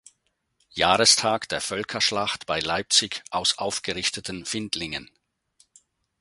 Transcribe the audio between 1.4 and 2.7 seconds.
der Völkerschlacht bei